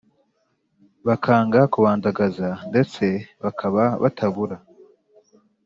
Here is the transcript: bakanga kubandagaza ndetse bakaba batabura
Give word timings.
bakanga 1.07 1.59
kubandagaza 1.73 2.47
ndetse 2.69 3.05
bakaba 3.43 3.83
batabura 4.01 4.57